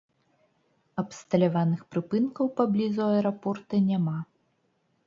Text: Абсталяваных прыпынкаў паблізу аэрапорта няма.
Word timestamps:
Абсталяваных 1.01 1.85
прыпынкаў 1.91 2.45
паблізу 2.61 3.01
аэрапорта 3.09 3.75
няма. 3.93 4.19